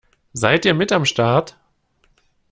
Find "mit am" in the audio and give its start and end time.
0.73-1.05